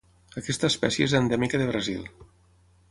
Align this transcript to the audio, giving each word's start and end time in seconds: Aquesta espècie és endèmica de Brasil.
Aquesta 0.41 0.69
espècie 0.73 1.07
és 1.11 1.15
endèmica 1.21 1.61
de 1.63 1.69
Brasil. 1.75 2.11